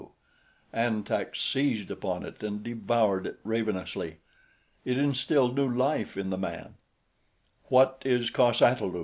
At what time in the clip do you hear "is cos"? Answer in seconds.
8.03-8.63